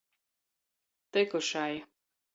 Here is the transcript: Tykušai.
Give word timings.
Tykušai. 1.11 1.73